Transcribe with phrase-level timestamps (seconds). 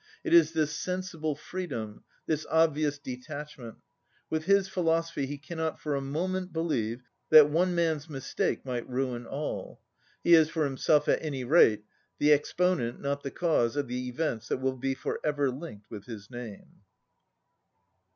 [0.23, 3.75] It is this sen sible freedom, this obvious detachment.
[4.31, 9.27] With his' philosophy he cannot for a moment believe that one man's mistake might ruin
[9.27, 9.79] all.
[10.23, 11.83] He is, for himself at any rate,
[12.17, 16.05] the exponent, not the cause, of the events that will be for ever linked with
[16.05, 16.81] his name.